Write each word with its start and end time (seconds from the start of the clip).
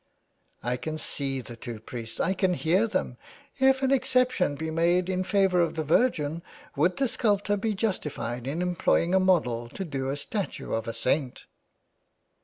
"I 0.73 0.77
can 0.77 0.97
see 0.97 1.41
the 1.41 1.55
two 1.55 1.79
priests, 1.79 2.19
I 2.19 2.33
can 2.33 2.55
hear 2.55 2.87
them. 2.87 3.17
If 3.59 3.83
an 3.83 3.91
exception 3.91 4.55
be 4.55 4.71
made 4.71 5.09
in 5.09 5.23
favour 5.23 5.61
of 5.61 5.75
the 5.75 5.83
Virgin 5.83 6.41
would 6.75 6.97
the 6.97 7.07
414 7.07 7.07
THE 7.07 7.07
WAY 7.07 7.07
BACK. 7.07 7.13
sculptor 7.13 7.57
be 7.57 7.73
justified 7.75 8.47
in 8.47 8.63
employing 8.63 9.13
a 9.13 9.19
model 9.19 9.69
to 9.69 9.85
do 9.85 10.09
a 10.09 10.17
statue 10.17 10.73
of 10.73 10.87
a 10.87 10.93
saint." 10.95 11.45